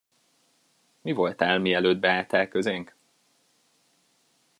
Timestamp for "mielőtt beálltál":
1.59-2.47